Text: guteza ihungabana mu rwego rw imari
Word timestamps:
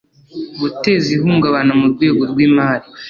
guteza 0.59 1.07
ihungabana 1.17 1.73
mu 1.79 1.87
rwego 1.93 2.21
rw 2.31 2.37
imari 2.47 2.87